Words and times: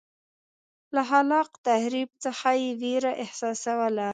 له 0.95 1.01
خلاق 1.09 1.49
تخریب 1.67 2.09
څخه 2.23 2.49
یې 2.61 2.69
وېره 2.81 3.11
احساسوله. 3.23 4.09